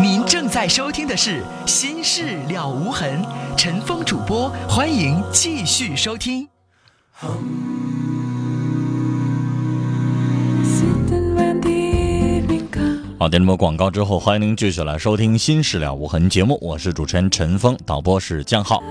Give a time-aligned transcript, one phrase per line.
[0.00, 3.22] 您正在收听的是《心事了无痕》，
[3.56, 6.46] 陈峰主播，欢迎继续收听。
[13.18, 18.82] 好，点播广告之后，欢迎您继续来收听《心事了无痕》节目，我是主持人陈峰，导播是江浩。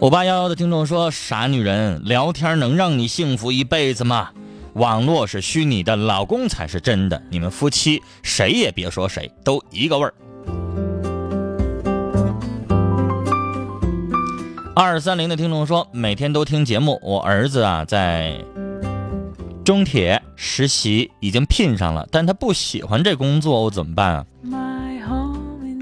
[0.00, 4.30] 五八幺幺的听众说：“傻女人，聊天能让你幸福一辈子吗？
[4.74, 7.22] 网络是虚拟的，老公才是真的。
[7.30, 10.14] 你们夫妻谁也别说谁，都一个味儿。”
[14.74, 18.36] 二三零的听众说：“每天都听节目，我儿子啊在
[19.64, 24.26] 中铁实习，已经聘上了，但他不喜欢这工作，我怎么办啊？”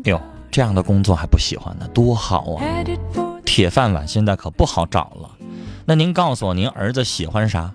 [0.04, 2.62] 呦，这样的工作还不喜欢呢，多好啊！
[3.46, 5.30] 铁饭碗现在可不好找了，
[5.86, 7.72] 那您告诉我，您儿子喜欢啥？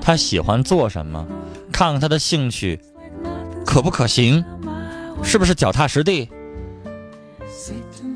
[0.00, 1.26] 他喜欢做什么？
[1.72, 2.80] 看看他的兴趣，
[3.64, 4.44] 可不可行？
[5.22, 6.28] 是不是脚踏实地？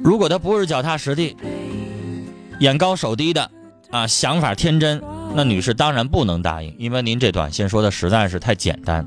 [0.03, 1.37] 如果他不是脚踏实地，
[2.61, 3.51] 眼高手低的，
[3.91, 5.03] 啊，想法天真，
[5.35, 9.07] 那女士当然不能答应，因为您这短信说的实在是太简单。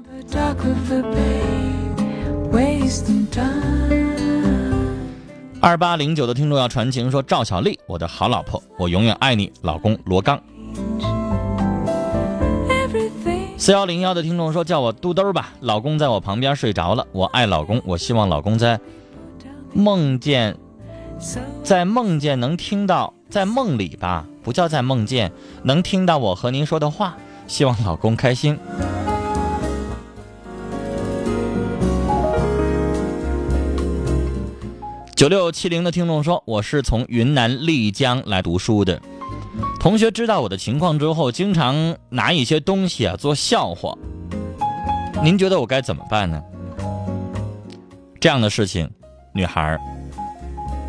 [5.61, 10.39] 二八零九的听众要传情说：“赵小丽，我的好老婆，我永远爱你，老公罗刚。”
[13.57, 18.79] 四幺零幺的听众说：“叫我肚兜吧，老公在我旁边睡着了，我爱老公，我希望老公在
[19.73, 20.57] 梦见，
[21.63, 25.31] 在梦见能听到，在梦里吧，不叫在梦见
[25.63, 27.15] 能听到我和您说的话，
[27.47, 28.59] 希望老公开心。”
[35.15, 39.01] 九六七零的听众说：“我是从云南丽江来读书的，
[39.86, 43.95] 同学知道我的情况之后，经常拿一些东西啊做笑话。
[45.22, 46.41] 您觉得我该怎么办呢？
[48.19, 48.89] 这样的事情，
[49.31, 49.80] 女孩儿，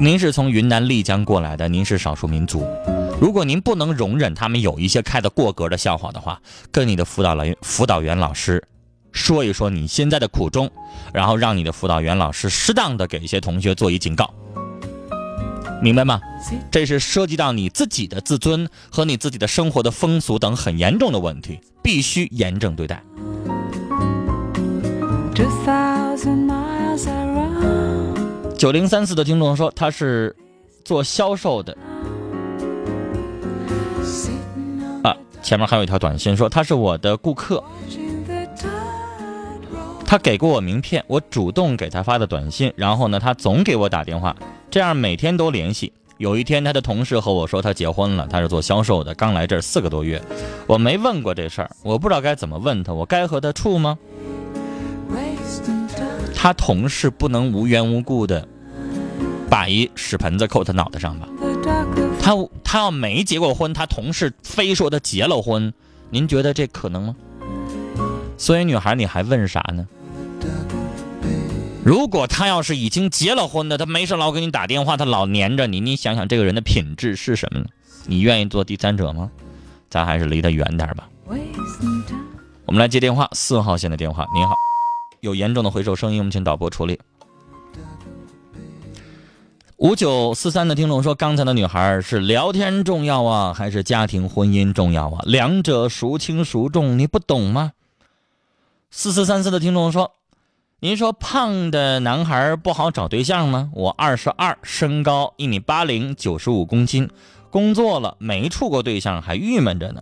[0.00, 2.66] 您是从云南丽江过来的，您是少数民族，
[3.20, 6.40] 如果您不能容忍他们有一些开的过格的笑话的话，
[6.72, 8.66] 跟你的辅导老辅导员老师。”
[9.12, 10.70] 说一说你现在的苦衷，
[11.12, 14.32] 然后让你的辅导员老师适当的给一些同学做一警告，
[15.82, 16.20] 明白吗？
[16.70, 23.02] 这是涉及到你自己的自尊和你自己的生活的风俗等很严重的问题，必须严正对待。
[28.56, 30.34] 九零三四的听众说他是
[30.82, 31.76] 做销售的，
[35.02, 37.62] 啊，前面还有一条短信说他是我的顾客。
[40.06, 44.34] 他给过我名片，我主动给他发的短信，然后呢，他总给我打电话，
[44.70, 45.92] 这样每天都联系。
[46.18, 50.22] 有一天，他的同事和我说他结婚了，他是做销售的，刚来这儿四个多月。
[50.66, 53.98] 我没问过这事儿，我不知道该怎么问他，我该和他处吗？
[56.34, 58.46] 他同事不能无缘无故的
[59.50, 61.28] 把一屎盆子扣他脑袋上吧？
[62.22, 65.72] 他他要没结过婚，他同事非说他结了婚，
[66.10, 67.16] 您觉得这可能吗？
[68.38, 69.86] 所以，女孩，你还问啥呢？
[71.86, 77.66] 如果他要是已经结了婚的，他没事老给你打电话，他老黏着你，你想想这个人的品质是什么呢？
[78.06, 79.30] 你愿意做第三者吗？
[79.88, 81.08] 咱还是离他远点吧。
[82.64, 84.26] 我们来接电话，四号线的电话。
[84.34, 84.52] 您好，
[85.20, 86.98] 有严重的回收声音，我们请导播处理。
[89.76, 95.22] 五九四三的听众说，刚才的女孩是聊天重要啊，还是家庭婚姻重要啊？
[95.24, 96.98] 两者孰轻孰重？
[96.98, 97.74] 你不懂吗？
[98.90, 100.15] 四四三四的听众说。
[100.86, 103.70] 您说胖的男孩不好找对象吗？
[103.72, 107.10] 我二十二，身高一米八零，九十五公斤，
[107.50, 110.00] 工作了没处过对象，还郁闷着呢。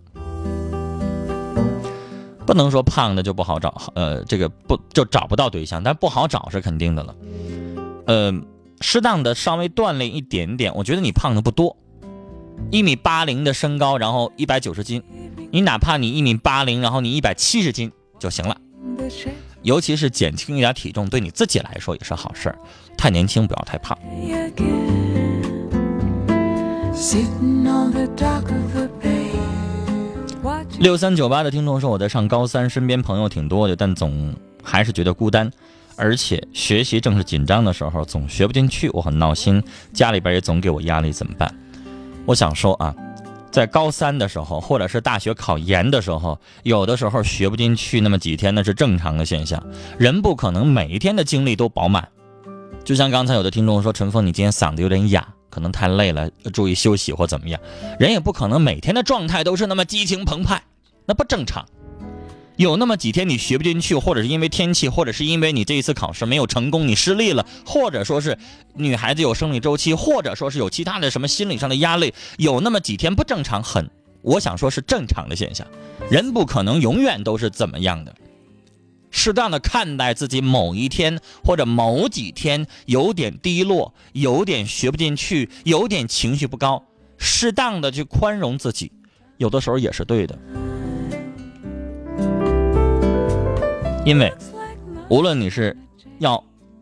[2.45, 7.15] 不能说胖的就不好找，呃，这个不就找不到对象，但不好找是肯定的了。
[8.05, 8.31] 呃，
[8.79, 11.75] 适当的稍微锻炼一点点，我觉得你胖的不多，
[12.69, 15.01] 一米八零的身高，然后一百九十斤，
[15.49, 18.55] 你哪怕你一米八零，然后你一百七十斤就行了。
[19.65, 22.57] 尤其是减轻一点体重，对你自己来说也是好事儿。
[22.95, 23.97] 太年轻，不要太胖。
[30.77, 35.51] 六三九八的听众说：“我在上高三，身边朋友挺多的，但总还是觉得孤单，
[35.95, 39.63] 而且学习正是紧张的时候，总学不进去，我很闹心。
[39.91, 41.51] 家里边也总给我压力，怎么办？”
[42.27, 42.93] 我想说啊。
[43.55, 49.65] 在高三的时候，或者是大学考研的时候，有的时候学不进去那么几天，那是正常的现象。
[49.97, 52.05] 人不可能每一天的精力都饱满。
[52.83, 57.57] 就像刚才有的听众说：“陈峰，你今天嗓子有点哑，可能太累了，注意休息或怎么样。”
[57.97, 60.61] 人也不可能每天的状态都是那么激情澎湃，
[61.05, 61.65] 那不正常。
[62.57, 68.37] 有那么几天你学不进去，或者是因为天气，或者是因为你这一次考试没有成功，你失利了，或者说是
[68.75, 73.89] 女孩子有生理周期，或者说是有其他的什么心理上的压力，有那么几天不正常，很，
[74.21, 75.67] 我想说是正常的现象。
[76.09, 78.15] 人不可能永远都是怎么样的，
[79.11, 86.83] 适当的看待自己某一天或者某几天有点低落，有点学不进去，有点情绪不高，
[87.17, 88.91] 适当的去宽容自己，
[89.37, 90.37] 有的时候也是对的。
[94.05, 94.31] 因为，
[95.09, 95.75] 无论你是
[96.19, 96.41] 要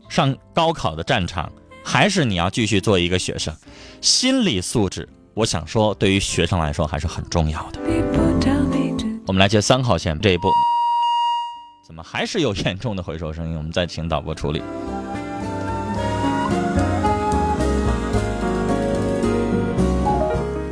[0.09, 1.49] 上高考的战场，
[1.81, 3.55] 还是你要继续做一个学生，
[4.01, 7.79] 心理素质，我想说，对于学生来说还是很重要的。
[9.25, 10.49] 我们来接三号线这一步，
[11.87, 13.55] 怎么还是有严重的回收声音？
[13.55, 14.61] 我们再请导播处理。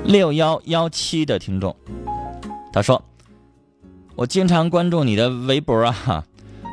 [0.03, 1.74] 六幺幺七的听众，
[2.74, 3.01] 他说
[4.15, 6.25] ：“我经常关注你的微博啊。”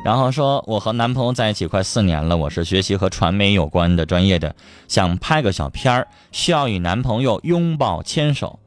[0.03, 4.55] 然后说，我和男朋友在一起快四年了，我是学习和传媒有关的专业的，
[4.87, 8.59] 想拍个小片儿，需要与男朋友拥抱牵手。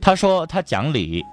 [0.00, 1.24] 他说他讲理，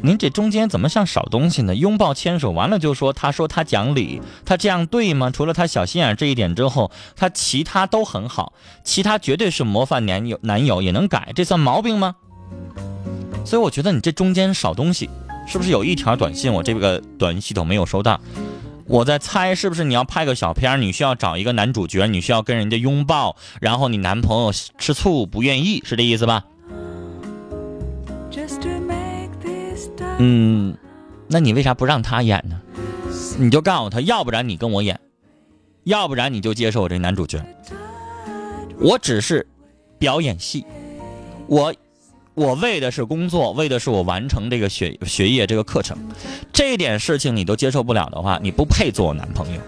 [0.00, 1.74] 您这中间怎么像少东西呢？
[1.74, 5.28] 拥抱牵手完了就说，他说他讲理，他这样对吗？
[5.30, 8.52] 除了他小心眼这一点之后，他其他都很好，
[8.84, 12.14] 其他绝对是模范男友，男友也能改，这算毛病吗？
[13.44, 15.10] 所以我觉得你这中间少东西。
[15.46, 18.20] 是不是有一条短信我这个短信系统没有收到？
[18.86, 26.44] 我在猜是不是你要拍个小片你需要找一个男主角，你需要跟人家拥抱，然后你男朋友吃醋不愿意，是这意思吧？
[30.18, 30.76] 嗯，
[31.28, 32.60] 那你为啥不让他演呢？
[33.38, 34.98] 你就告诉他，要不然你跟我演，
[35.84, 37.42] 要不然你就接受我这男主角。
[38.78, 39.46] 我只是
[39.98, 40.66] 表演戏，
[41.46, 41.72] 我。
[42.34, 45.98] 我为的是工作，为的是我完成这个学学业这个课程，
[46.52, 49.60] 这点事情你都接受不了的话，你不配做我男朋友。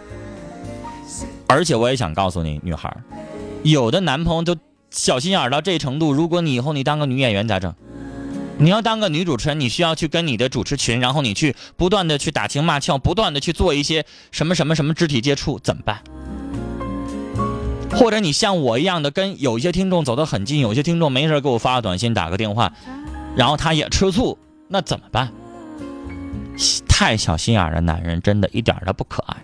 [1.46, 2.96] 而且我也想告诉你，女孩，
[3.62, 4.56] 有的男朋友都
[4.90, 7.74] 小心眼到这程度，如果你以后你当个女演员咋整？
[8.56, 16.00] 你要当个女主持人，你需要去跟你的主持群，然后你去不断的去打情骂俏，不断的去做一些什么什么什么肢体接触，怎么办？
[17.96, 22.72] 或者你像我一样的，跟有一些听众走得很近，有些听众没事给我发个短信、打个电话，
[23.36, 24.38] 然后他也吃醋，
[24.68, 25.32] 那怎么办？
[26.88, 29.36] 太小心眼的男人真的一点都不可爱。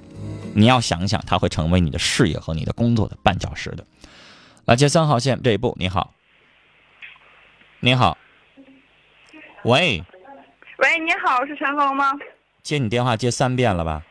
[0.55, 3.85] 你要想想，他会成为你的事业和你的工作的绊脚石的。
[4.65, 6.13] 来接三号线这一步，你好，
[7.81, 8.19] 你好，
[9.63, 10.05] 喂，
[10.79, 12.13] 喂，你好，是陈峰吗？
[12.63, 14.03] 接你电话接三遍了吧？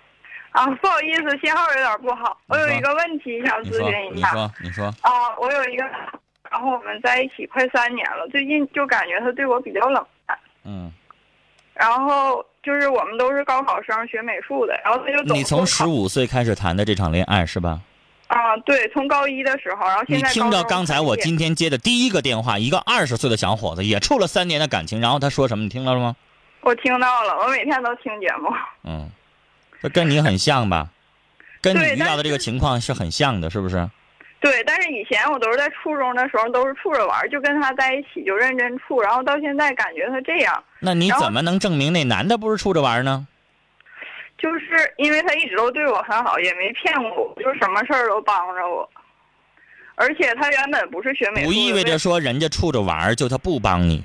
[0.52, 2.38] 啊，不好意思，信号有点不好。
[2.48, 4.30] 我有一个问题想咨询一下。
[4.30, 4.86] 你说，你说。
[5.02, 5.84] 啊，我有一个，
[6.50, 10.38] 然后我们在一起快三年了，最近就感觉他对我比较冷淡。
[10.64, 10.92] 嗯。
[11.74, 17.80] 然后就是我们都是高考生，学美术的，然后他就你从十五岁开始谈的这场恋爱是吧？
[18.28, 20.28] 啊，对，从高一的时候，然后现在。
[20.28, 25.64] 你听着，刚才我今天接的第一个电话，一个二十岁的小伙子也处了三年的感情，然后他说什么？
[25.64, 26.16] 你听到了吗？
[26.62, 28.50] 我听到了，我每天都听节目。
[28.84, 29.10] 嗯。
[29.82, 30.90] 这跟你很像吧？
[31.62, 33.90] 跟你遇到的这个情况是很像的，是不是？
[34.40, 40.64] 对，但是以前我都是在初中的时候都是处着玩，就跟他在一起就认真处，然后到现在感觉他这样。
[40.80, 43.28] 那你怎么能证明那男的不是处着玩呢？
[44.38, 48.90] 就是因为他一直都对我很好，也没骗过我，就什么事儿都帮着我。
[49.96, 54.02] 而且他原本不是学美术，不意味着说人家处着玩就他不帮你。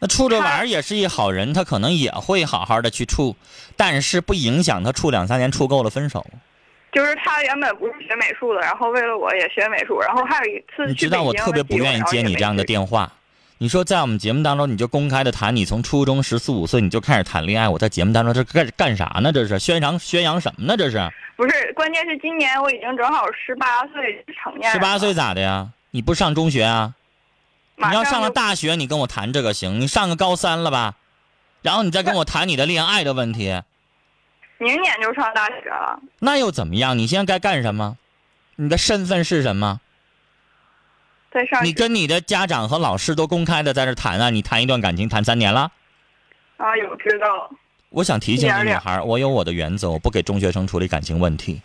[0.00, 3.36] 那处着玩也是一好人，他可能也会好好的去处，
[3.76, 6.26] 但是不影响他处两三年处够了分手。
[6.92, 13.12] 就是他原本不是学美术的，然后为了我也学美术，然后还有一次你知道我特别不愿意接你这样的电话。
[13.58, 19.32] 你说在我们节目当中你就公开的谈你从初中十四五岁你就开始谈恋爱，我在节目当中这干干啥呢？
[19.32, 20.76] 这是宣扬宣扬什么呢？
[20.76, 21.10] 这是？
[21.36, 24.70] 不是，关键是今年我已经正好十八岁成年。
[24.72, 25.68] 十八岁咋的呀？
[25.90, 26.94] 你不上中学啊？
[27.76, 29.80] 你要上了大学，你跟我谈这个行？
[29.80, 30.96] 你上个高三了吧？
[31.62, 33.62] 然后你再跟我谈你的恋爱的问题。
[34.58, 36.00] 明年就上大学了。
[36.20, 36.96] 那又怎么样？
[36.96, 37.98] 你现在该干什么？
[38.54, 39.80] 你的身份是什么？
[41.30, 41.62] 在上。
[41.64, 44.30] 你跟你的家长和老师都公开的在这谈啊？
[44.30, 45.70] 你谈一段感情谈三年了？
[46.56, 47.50] 啊，有知道。
[47.90, 51.60] 我想提醒你，女孩，我有我的原则，我不给中学生处理感情问题，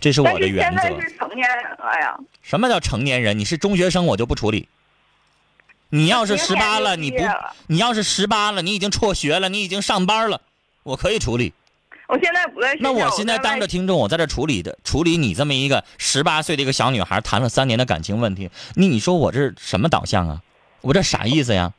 [0.00, 0.82] 这是我的原则。
[0.82, 2.18] 现在是成年人了呀。
[2.42, 3.38] 什么叫成年人？
[3.38, 4.68] 你是中学生，我就不处理。
[5.90, 7.16] 你要是十八了，你不，
[7.66, 10.40] 你要是十八了，你已经辍学了，你已经上班了，
[10.82, 11.52] 我可以处理。
[12.08, 12.74] 我现在不在。
[12.80, 20.42] 那我现在当着听众，我在这处理的，处理你这么一个十八岁的一个小女孩谈了三年的感情问题，你你说我这什么导向啊？
[20.80, 21.72] 我这啥意思呀？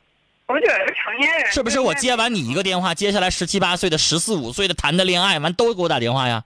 [0.48, 1.80] 我觉得成年人是不是？
[1.80, 6.44] 我接完你一个电话，接下来十七八岁的、十四五岁的谈的恋爱，完都给我打电话呀。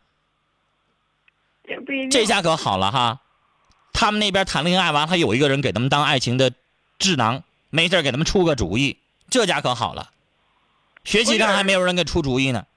[1.70, 2.10] 也不一定。
[2.10, 3.22] 这下可好了哈，
[3.94, 6.52] 他们那边谈恋爱完，还有一个人给他们当爱情的
[7.00, 9.00] 智囊，没事儿给他们出个主意，
[9.32, 10.12] 这家可好了。
[11.04, 12.68] 学习上还没有人给出主意呢，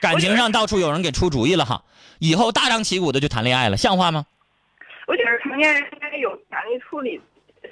[0.00, 1.84] 感情上到处有人给出主意了哈。
[2.18, 4.26] 以后大张旗鼓的就谈恋爱了，像话吗？
[5.06, 7.20] 我觉得成年人应该有权利处理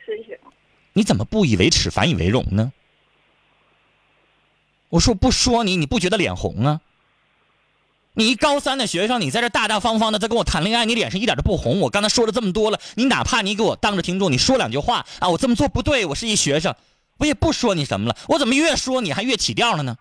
[0.07, 0.39] 事情。
[0.93, 2.73] 你怎么不以为耻反以为荣呢？
[4.91, 6.81] 我说不说你，你不觉得脸红啊？
[8.15, 11.81] 你一高三的学生，你在这大大方方的在跟我谈恋爱，你脸上一点都不红。
[11.81, 16.75] 我刚才说了这么多了，你哪怕你给我当着听众你说两句话啊，我这么做不对，我是一学生，
[17.19, 18.17] 我也不说你什么了。
[18.29, 19.97] 我怎么越说你还越起调了呢？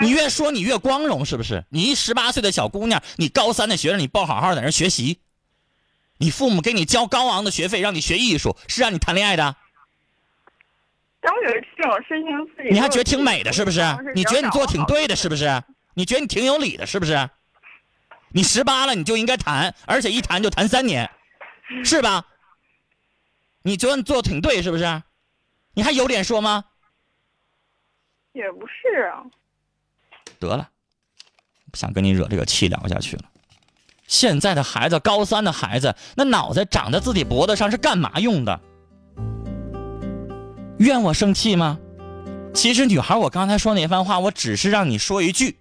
[0.00, 1.64] 你越说你越光荣，是不是？
[1.70, 5.18] 你一十八岁的小姑娘，你高三的学生，你不好好在那学习，
[6.18, 9.56] 你父母给你交高昂的学费让你学艺术，是让你谈恋爱的？
[11.20, 13.80] 但我觉得这种事情自己你还觉得挺美的，是不是？
[14.14, 15.62] 你觉得你做挺对的，是不是？
[15.98, 17.30] 你觉得你挺有理的，是不是？
[18.28, 21.10] 你十八了，你就应该谈，而且一谈就谈三年，
[21.82, 22.26] 是吧？
[23.62, 25.02] 你觉得你做挺对，是不是？
[25.72, 26.66] 你还有脸说吗？
[28.32, 29.24] 也不是啊。
[30.38, 30.68] 得了，
[31.70, 33.24] 不想跟你惹这个气聊下去了。
[34.06, 38.60] 现在的孩子，高三的孩子，那脑袋长在自己脖子上是干嘛用的？
[40.78, 41.80] 怨我生气吗？
[42.52, 45.56] 其实女孩，我刚才说那番话，我只是让你说一句。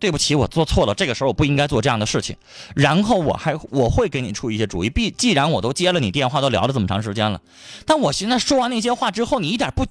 [0.00, 0.94] 对不起，我做错了。
[0.94, 2.34] 这个时候我不应该做这样的事情。
[2.74, 4.90] 然后我还我会给你出一些主意。
[4.90, 7.40] 毕既然我都接了你电话，都聊了这么长时间了，
[7.84, 9.84] 但我现在说完那些话之后，你一点不，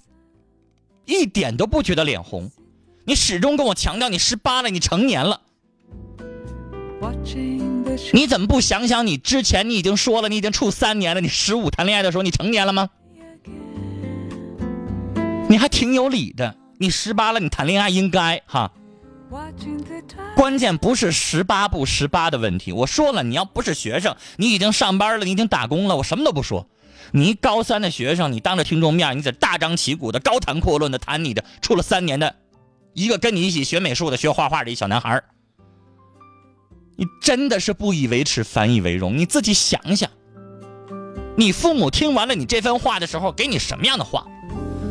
[1.06, 2.52] 一点都不觉得脸红。
[3.06, 5.42] 你始终跟我强调你十八了，你成年了。
[8.14, 11.22] 你怎么不想想你之前你已经说了，你已经处三年了。
[11.22, 12.90] 你十五谈恋爱的时候，你成年了吗？
[15.48, 16.56] 你还挺有理的。
[16.78, 18.72] 你十八了，你谈恋爱应该哈。
[20.36, 22.72] 关键不是十八不十八的问题。
[22.72, 26.68] 我说了，你要不是学生，你已经上班了，你已经打工了，我什么都不说。
[27.12, 32.36] 你高三的学生，你当着听众面，你在大张旗鼓的高谈阔论的谈你的处了三年的，
[32.94, 35.24] 一个跟你一起学美术的、学画画的一小男孩
[36.96, 39.18] 你真的是不以为耻反以为荣。
[39.18, 40.10] 你自己想想，
[41.38, 44.26] 你父母听完了你这番话的时候，给你什么样的话？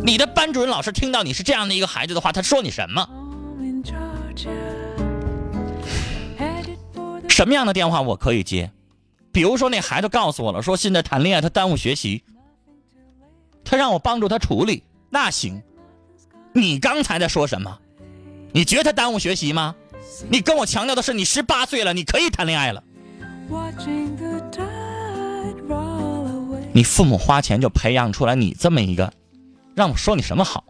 [0.04, 3.08] 你的班主任老师听到你是这样的一个孩子的话，他说你什么？
[7.28, 8.70] 什么样的电话我可以接？
[9.30, 12.24] 比如说那孩子告诉我了，说现在谈恋爱他耽误学习，
[13.64, 15.62] 他让我帮助他处理，那行。
[16.52, 17.78] 你刚才在说什么？
[18.52, 19.76] 你觉得他耽误学习吗？
[20.28, 22.82] 你跟我强调的是你十八岁了，你可以谈恋爱了。
[26.72, 29.12] 你父母花钱就培养出来你这么一个，
[29.76, 30.64] 让我说你什么好？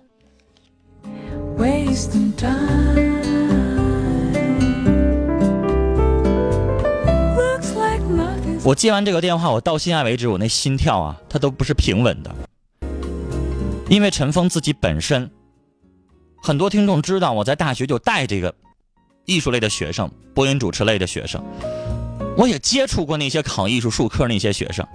[8.68, 12.30] 我接完这个电话，我到现在为止，我那心跳啊，它都不是平稳的。
[13.88, 15.30] 因为陈峰自己本身，
[16.42, 18.54] 很多听众知道，我在大学就带这个
[19.24, 21.42] 艺术类的学生、播音主持类的学生，
[22.36, 24.86] 我也接触过那些考艺术术科那些学生。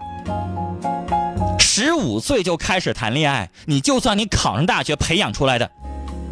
[1.58, 5.72] 十五岁就开始谈恋爱，你就算你考上大学培养出来的，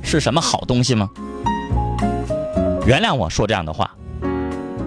[0.04, 1.10] 是什么好东西吗？
[2.86, 3.90] 原谅我说这样的话。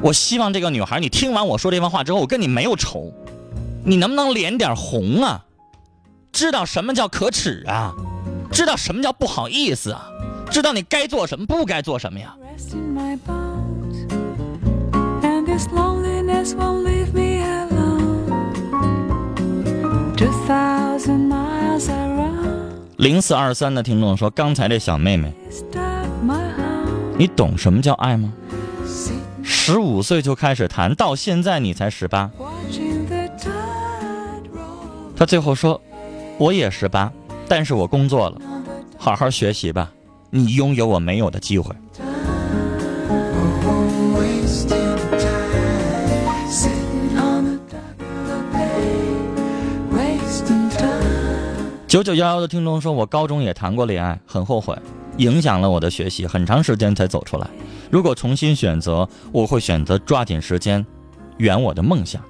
[0.05, 3.11] 我希望这个女孩，你听完我说这番话之后，我跟你没有仇，
[3.87, 5.43] 你能不能脸点红啊？
[6.31, 7.95] 知道什么叫可耻啊？
[8.53, 10.07] 知道什么叫不好意思啊？
[10.51, 12.37] 知道你该做什么，不该做什么呀？
[22.99, 25.33] 零四二三的听众说：“刚才这小妹妹，
[27.17, 28.31] 你懂什么叫爱吗？”
[29.67, 32.31] 十五岁就开始谈，到现在你才十八。
[35.17, 35.81] 他最后说
[36.37, 37.11] ：“我也十八，
[37.49, 38.39] 但是我工作了，
[38.99, 39.91] 好好学习吧，
[40.29, 41.75] 你拥有我没有的机会。”
[51.89, 54.77] 九九幺幺的听众说：“我高中也谈过恋爱，很后悔，
[55.17, 57.49] 影响了我的学习，很长时间才走出来。”
[57.91, 60.85] 如果重新选择，我会选择抓紧时间，
[61.39, 62.23] 圆我的梦想。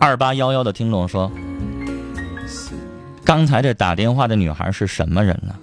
[0.00, 1.30] 二八幺幺的听众说
[3.24, 5.54] ：“刚才这打电话的女孩是什么人呢？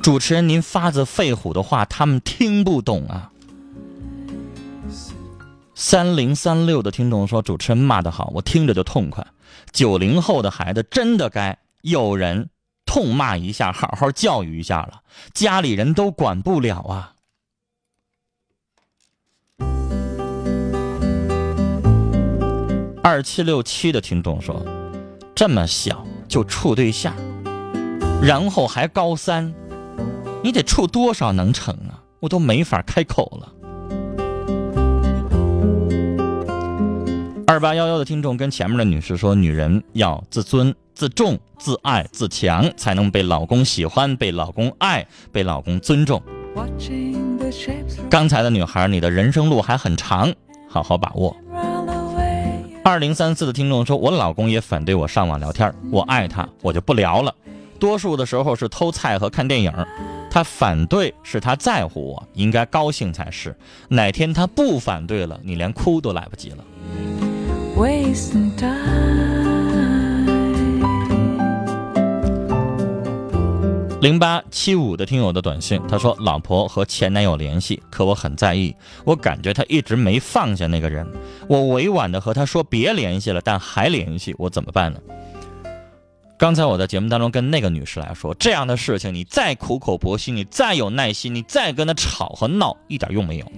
[0.00, 3.30] 主持人，您发自肺腑的话，他们听不懂啊。
[5.74, 9.26] 三零三六的听众说：“主持人骂的好，我听着就痛快。
[9.74, 12.48] 九零后的孩子真的该有人
[12.86, 15.02] 痛骂一下，好好教育一下了。
[15.34, 17.10] 家里人都管不了啊。”
[23.02, 24.64] 二七六七的听众说
[25.34, 27.14] ：“这么小就处对象，
[28.22, 29.52] 然后还高三，
[30.42, 32.00] 你得处多少能成啊？
[32.20, 33.52] 我都没法开口了。”
[37.46, 46.22] 二八幺幺的听众跟前面的女士说：“女人要自尊、自重、自爱、自强，才能被老公喜欢、被老公爱、被老公尊重。”
[48.08, 50.32] 刚才的女孩，你的人生路还很长，
[50.66, 51.36] 好好把握。
[52.82, 57.34] 二零三四的听众说：“我老公也反对我上网聊天，我爱他，我就不聊了。
[57.78, 59.70] 多数的时候是偷菜和看电影。
[60.30, 63.54] 他反对是他在乎我，应该高兴才是。
[63.88, 66.64] 哪天他不反对了，你连哭都来不及了。”
[67.76, 68.72] Wasting time
[74.00, 81.06] 零八七五的听友的短信，他说：“老婆和前男友联系，可我很在意，我感觉他一直没放下那个人。
[81.48, 85.00] 我委婉的和他说别联系了，但还联系，我怎么办呢？”
[86.36, 93.52] 刚才我在节目当中跟那个女士来说，这样的事情，你再苦口婆心，你再有耐心，你再跟他吵和闹，一点用没有，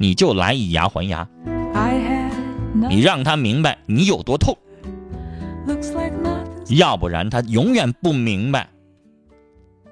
[0.00, 1.28] 你就来以牙还牙。
[2.72, 4.56] 你让他明白你有多痛，
[6.68, 8.68] 要不然他永远不明白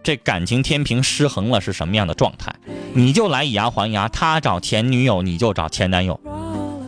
[0.03, 2.55] 这感情天平失衡了是什么样的状态。
[2.95, 6.19] 你就来以牙还牙，他找前女友，你就找前男友，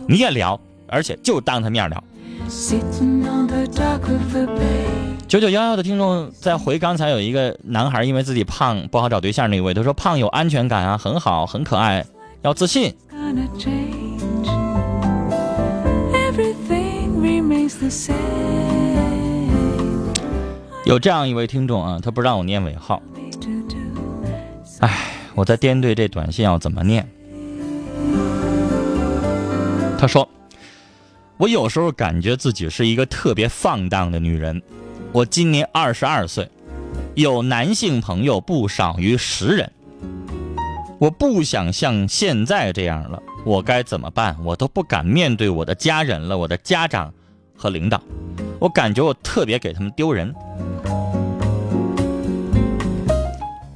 [0.07, 2.03] 你也聊，而且就当他面聊。
[5.27, 12.05] 九九幺幺的听众在回刚才有一个男孩因为自己胖不好找对象那位，他说胖有安全感啊，很好，很可爱，
[12.41, 12.93] 要自信。
[20.85, 23.01] 有这样一位听众啊，他不让我念尾号。
[24.79, 24.91] 哎，
[25.33, 27.07] 我在掂对这短信要怎么念。
[29.97, 30.27] 他说
[31.37, 34.61] ：“我有时候感觉自己是一个特别放荡的女人。
[35.13, 36.49] 我今年二十二岁，
[37.15, 39.71] 有男性朋友不少于十人。
[40.99, 44.37] 我不想像现在这样了，我该怎么办？
[44.43, 47.13] 我都不敢面对我的家人了，我的家长。”
[47.55, 48.01] 和领导，
[48.59, 50.33] 我感觉我特别给他们丢人。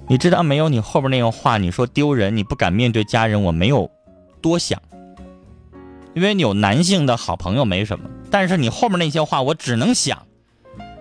[0.09, 0.69] 你知道没有？
[0.69, 3.91] 你后边那个话，你说丢人，你不敢面对家人，我没有
[4.41, 4.81] 多想，
[6.13, 10.23] 因为你有男性的好朋友没什么，但是你后面那些话，我只能想，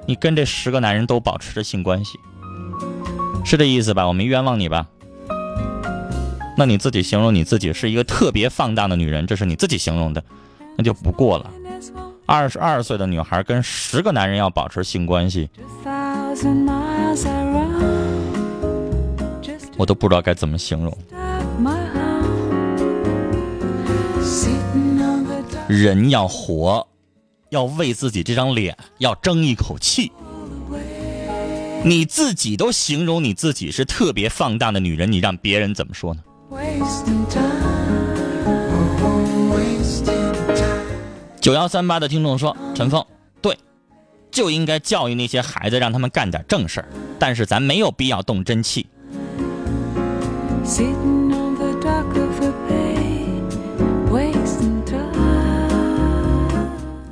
[0.07, 2.19] 你跟这十个男人都保持着性关系，
[3.45, 4.09] 是这意思吧？
[4.09, 4.89] 我没冤枉你吧？
[6.59, 10.25] 那你自己形容你自己是一个特别放荡的女人，这是你自己形容的，
[10.77, 11.49] 那就不过了。
[12.27, 15.49] 二十二岁的女孩跟十个男人要保持性关系，
[19.77, 20.99] 我都不知道该怎么形容。
[25.69, 26.87] 人要活，
[27.51, 30.11] 要为自己这张脸要争一口气。
[31.85, 36.21] 你自己都形容你自己是特别放荡的女人，你让别人怎么说呢？
[41.47, 43.07] 九幺三八的听众说：“陈峰，
[43.41, 43.57] 对，
[44.33, 46.89] 就应该教育那些孩子，让他们干点正事儿。
[47.21, 48.85] 但是咱没有必要动真气。”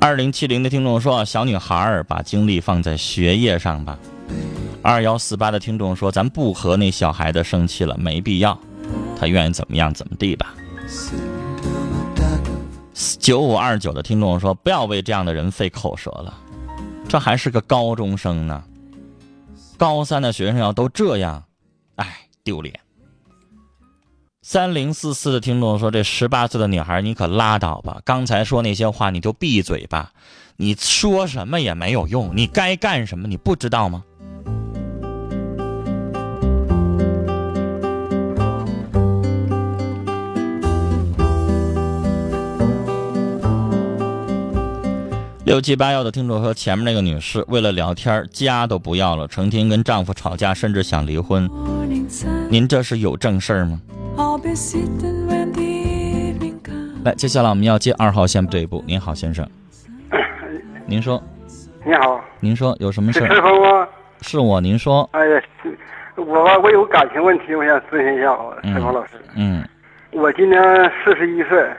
[0.01, 3.97] 二零七零的听众说：“小女孩儿把精力放在学业上吧。”
[4.83, 8.59] 二幺四八的听众说：“咱不和那小孩子生气了，没必要，
[9.17, 10.53] 他愿意怎么样怎么地吧。”
[13.19, 16.33] 九五二九的听众说：“不要为这样的人费口舌了，
[17.09, 18.63] 这还是个高中生呢。
[19.77, 21.43] 高三的学生要都这样，
[21.97, 22.79] 哎，丢脸。”
[24.43, 28.01] 三零四四的听众说：“这十八岁的女孩，你可拉倒吧！
[28.05, 30.13] 刚才说那些话，你就闭嘴吧！
[30.57, 34.05] 你说什么也没有用，你该干什么，你不知道吗？”
[45.45, 51.47] 六七八幺的听众说：“前面那个女士为了聊天，家都不要了，成天跟丈夫吵架，甚至想离婚。
[52.49, 53.79] 您这是有正事儿吗？”
[57.05, 58.83] 来，接下来我们要接二号线这一步。
[58.87, 59.47] 您好，先生。
[60.87, 61.23] 您说。
[61.85, 62.25] 你好。
[62.41, 63.89] 您说有什么事儿？
[64.23, 64.59] 是我。
[64.63, 65.07] 您说。
[65.13, 65.43] 哎呀，
[66.17, 69.21] 我我有感情问题，我想咨询一下啊，陈峰老师。
[69.37, 69.63] 嗯。
[70.11, 70.59] 我今年
[71.05, 71.71] 四十一岁。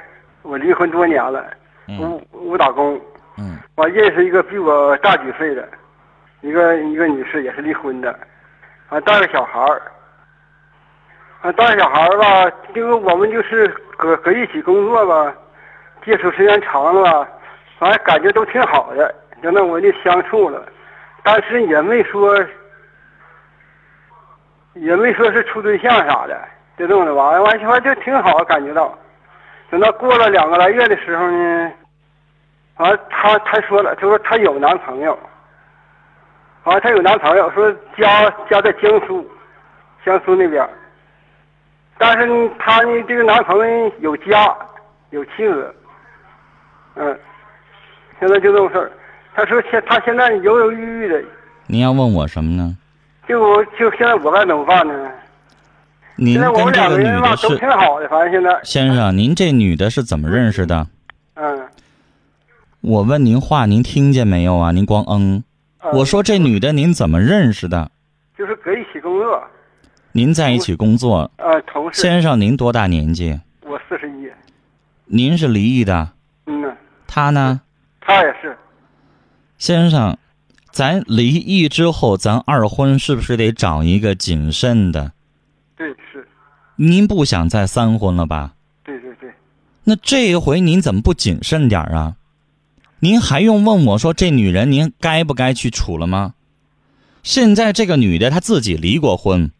[0.44, 1.44] 我离婚多年了，
[1.88, 3.02] 嗯我我打工，
[3.38, 3.60] 嗯。
[3.76, 5.68] 我认识一个比我大几岁的，
[6.42, 8.18] 一个一个女士也是离婚的，
[8.90, 9.82] 啊，带个小孩儿，
[11.42, 13.68] 啊，带小孩儿吧，因为我们就是
[13.98, 15.34] 搁搁一起工作吧，
[16.06, 17.28] 接触时间长了吧，
[17.78, 20.66] 反正感觉都挺好的，就那我就相处了，
[21.22, 22.38] 但是也没说，
[24.76, 26.42] 也没说是处对象啥的，
[26.78, 28.98] 就这么的完，完完就挺好，感觉到，
[29.70, 31.72] 等到过了两个来月的时候呢。
[32.78, 35.18] 完、了，她她说了，她说她有男朋友。
[36.64, 39.26] 完、了，她有男朋友，说家家在江苏，
[40.06, 40.68] 江苏那边。
[41.98, 44.56] 但是呢，她呢，这个男朋友有家，
[45.12, 45.74] 有妻子。
[46.96, 47.18] 嗯，
[48.20, 48.92] 现在就这么事儿。
[49.34, 51.24] 她说现她现在犹犹豫豫的，
[51.68, 52.76] 您要问我什么呢？
[53.28, 55.12] 就我就现在我该怎么办呢？
[56.18, 58.60] 您现在我们跟这个女两个人吧的是都挺好的，反正现在。
[58.64, 60.88] 先生，您这女的是怎么认识的？
[61.36, 61.68] 嗯。
[62.86, 64.72] 我问您话，您听见没有啊？
[64.72, 65.44] 您光嗯。
[65.82, 67.90] 嗯我说这女的您怎么认识的？
[68.38, 69.44] 就是搁一起工作，
[70.12, 72.00] 您在一起工作，呃，同事。
[72.00, 73.40] 先生您多大年纪？
[73.62, 74.30] 我四十一。
[75.06, 76.12] 您是离异的，
[76.46, 76.76] 嗯呐，
[77.08, 77.62] 他呢？
[78.02, 78.56] 他也是。
[79.58, 80.16] 先生，
[80.72, 85.12] 咱离异之后，咱二婚是不是得找一个谨慎的？
[85.76, 86.28] 对，是，
[86.76, 88.54] 您不想再三婚了吧？
[88.84, 89.32] 对对对。
[89.84, 92.16] 那这一回您怎么不谨慎点儿啊？
[93.00, 96.34] 您还用问我说这女人您该不该去处了吗？
[97.24, 99.52] 现在这个女的她自己离过婚，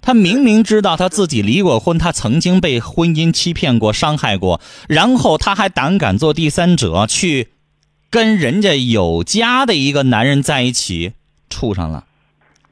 [0.00, 7.48] 她明明知道她自己离过婚，她曾经被婚姻欺骗过、伤害过，然后她还胆敢做第三者去
[8.10, 11.12] 跟人家有家的一个男人在一起
[11.50, 12.04] 处上了。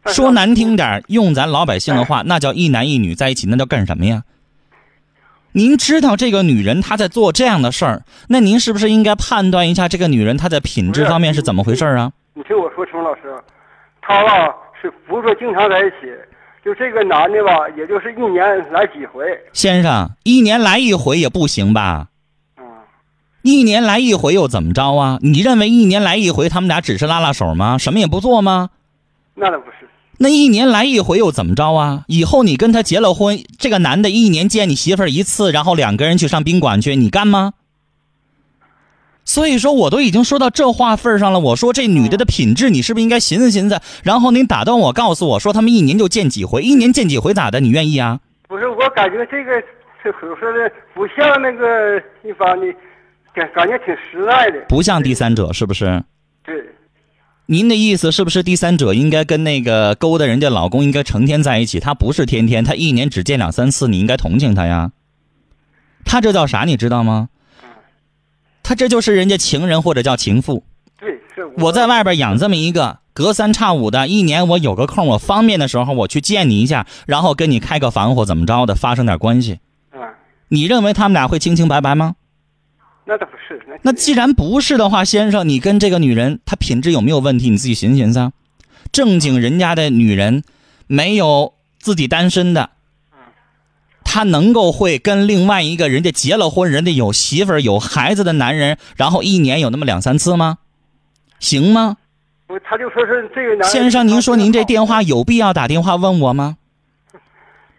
[0.06, 4.22] 说难听点，用咱老百姓的话，那叫一男一女在一起，那叫干什么呀？
[5.56, 12.12] 您知道这个女人她在做这样的事儿，那您是不是应该判断一下这个女人她在品质方面是怎么回事儿啊？
[12.34, 13.34] 你听我说，陈老师，
[14.02, 16.12] 他吧是不是说经常在一起？
[16.62, 19.24] 就这个男的吧，也就是一年来几回。
[19.54, 22.08] 先生，一年来一回也不行吧？
[22.58, 22.62] 嗯，
[23.40, 25.18] 一年来一回又怎么着啊？
[25.22, 27.78] 你认为一年来一回他们俩只是拉拉手吗？
[27.78, 28.68] 什么也不做吗？
[29.34, 29.88] 那倒不是。
[30.18, 32.04] 那一年来一回又怎么着啊？
[32.08, 37.52] 以后你跟他结了婚，这个男的一年见你媳妇儿一次，然后两个人去上宾馆去，你干吗？
[39.24, 41.40] 所以说，我都已经说到这话份儿上了。
[41.40, 43.80] 我说这女的的品质，你是不是应该寻思寻思？
[44.04, 47.58] 然后您打断我，告诉我说他们一年就见几回，一年见几回咋的？
[47.58, 48.20] 你愿意啊？
[48.46, 49.60] 不是，我感觉这个
[50.04, 52.72] 说的不像那个一方的，
[53.34, 54.60] 感感觉挺实在的。
[54.68, 56.00] 不像第三者是不是？
[56.44, 56.54] 对，
[57.48, 61.78] 您的意思是不是第三者应该跟那个勾搭人家老公应该成天在一起？
[61.78, 64.90] 他不是天天，他一年只见两三次，你应该同情他呀。
[66.04, 66.64] 他这叫啥？
[66.64, 67.28] 你知道吗？
[68.64, 70.64] 他这就是人家情人或者叫情妇。
[70.98, 79.60] 对，是我在外边养这么一个，隔三差五的，一年我有个空，我方便的时候我去见你一下，然后跟你开个房或怎么着的，发生点关系。
[79.92, 80.00] 嗯，
[80.48, 82.16] 你认为他们俩会清清白白吗？
[83.08, 83.62] 那倒不是。
[83.82, 87.48] 那既然不是的话，先生，你跟这个女人，她品质有没有问题？
[87.50, 88.32] 你自己寻思寻思啊。
[88.92, 90.42] 正经人家的女人，
[90.86, 92.70] 没有自己单身的，
[94.04, 100.58] 她能够会跟另外一个人家结了婚、人家有媳妇儿、有孩子的男人，然后一年有那么两三次吗？
[101.38, 101.96] 行吗？
[102.48, 106.56] 我他就说是这个男人先生，您说您这电话有必要打电话问我吗？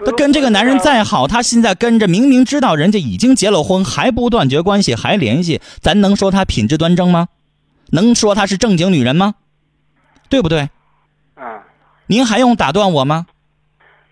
[0.05, 7.27] 他跟这个男人再好，他现在跟着，明明知道人家已经结了婚，还不断绝关系，还联系，咱能说他品质端正吗？
[7.91, 9.35] 能说她是正经女人吗？
[10.29, 10.69] 对不对？
[11.35, 11.63] 啊，
[12.07, 13.25] 您还用打断我吗？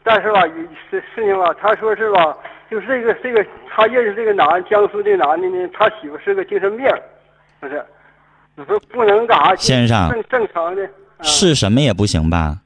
[0.02, 0.54] 但是吧，也
[0.90, 2.36] 是事情吧，他说是吧，
[2.72, 6.88] 就是这个这个他认识这个男江苏这男的呢，他媳妇是个精神病，
[7.60, 7.86] 不是，
[8.56, 9.56] 你说不能干啥？
[9.56, 10.84] 先生正正常的
[11.18, 12.60] 啊是什么也不行吧？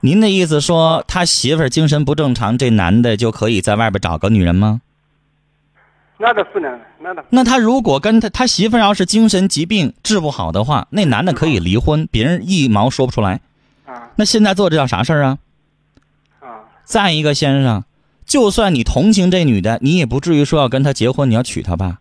[0.00, 4.80] 啊，您的意思说他媳妇儿精神不正常，这男的就可以在外边找个女人吗？
[6.18, 13.40] 那倒不能，那倒那他如果跟他他媳妇儿要是精神疾病治不好的话，那男的可以离婚，别人一毛说不出来。
[13.86, 15.38] 啊那现在做这叫啥事儿啊？
[16.40, 16.46] 啊，
[16.84, 17.84] 再一个，先生，
[18.26, 22.00] 就算你同情这女的，你也不至于说要跟她结婚，你要娶她吧？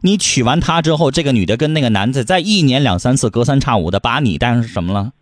[0.00, 5.12] 你娶完她之后，这个女的跟那个男的在一年两三次，隔三差五的把你当成什么了？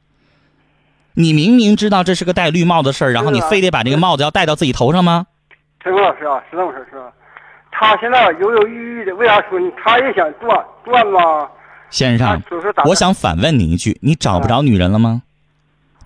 [1.19, 5.27] 你明明知道这是个戴绿帽子的事儿，然后你非得把这个帽子要戴到自己头上吗？
[5.81, 7.13] 陈峰老师啊，是这么回事是吧？
[7.73, 9.69] 他现在犹犹豫豫的，为啥说呢？
[9.83, 11.49] 他也想断断吗？
[11.91, 12.41] 先生
[12.85, 15.23] 我想反问你一句：你找不着女人了吗？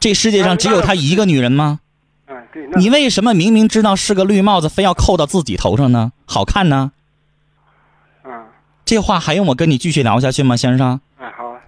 [0.00, 1.80] 这世界上只有她一个女人吗？
[2.28, 6.12] 嗯，对，你为什么明明知道是个绿帽子，非要扣到自己头上呢？
[6.24, 6.92] 好看呢？
[8.86, 11.00] 这话还用我跟你继续聊下去吗，先生？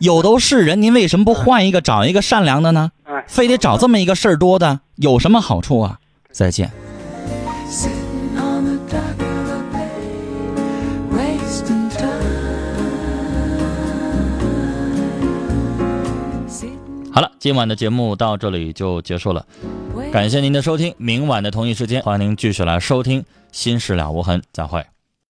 [0.05, 2.91] 有都是人，您为什么不换一个，找一个善良的呢？
[3.05, 5.99] 哎，非得找这么一个事儿多的，有什么好处啊？
[6.31, 6.71] 再见。
[17.11, 19.47] 好了，今晚的节目到这里就结束了，
[20.13, 20.95] 感谢您的收听。
[20.99, 24.85] 明晚的同一时间，欢迎您继续来收听《心事了无痕》，再会。